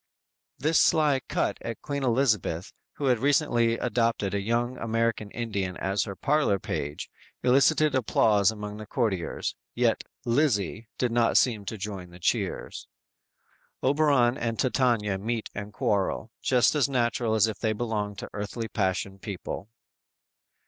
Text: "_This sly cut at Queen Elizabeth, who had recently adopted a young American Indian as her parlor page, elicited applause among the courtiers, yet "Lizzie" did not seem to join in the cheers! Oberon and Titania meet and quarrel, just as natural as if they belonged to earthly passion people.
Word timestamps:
"_This 0.63 0.81
sly 0.81 1.19
cut 1.29 1.59
at 1.61 1.79
Queen 1.83 2.01
Elizabeth, 2.01 2.73
who 2.93 3.05
had 3.05 3.19
recently 3.19 3.77
adopted 3.77 4.33
a 4.33 4.41
young 4.41 4.75
American 4.79 5.29
Indian 5.29 5.77
as 5.77 6.05
her 6.05 6.15
parlor 6.15 6.57
page, 6.57 7.07
elicited 7.43 7.93
applause 7.93 8.49
among 8.49 8.77
the 8.77 8.87
courtiers, 8.87 9.55
yet 9.75 10.03
"Lizzie" 10.25 10.87
did 10.97 11.11
not 11.11 11.37
seem 11.37 11.65
to 11.65 11.77
join 11.77 12.05
in 12.05 12.09
the 12.09 12.19
cheers! 12.19 12.87
Oberon 13.83 14.39
and 14.39 14.57
Titania 14.57 15.19
meet 15.19 15.49
and 15.53 15.71
quarrel, 15.71 16.31
just 16.41 16.73
as 16.73 16.89
natural 16.89 17.35
as 17.35 17.45
if 17.45 17.59
they 17.59 17.71
belonged 17.71 18.17
to 18.17 18.29
earthly 18.33 18.67
passion 18.67 19.19
people. 19.19 19.69